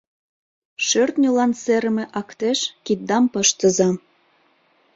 [0.85, 3.89] Шӧртньылан серыме актеш киддам пыштыза.